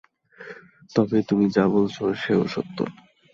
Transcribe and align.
তবে 0.95 1.17
তুমি 1.29 1.45
যা 1.55 1.63
বলছ 1.73 1.95
সেও 2.21 2.43
সত্য। 2.53 2.77